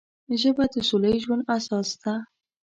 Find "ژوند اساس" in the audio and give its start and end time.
1.23-1.89